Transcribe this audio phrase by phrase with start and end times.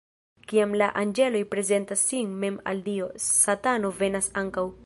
[0.51, 4.71] Kiam la anĝeloj prezentas sin mem al Dio, Satano venas ankaŭ.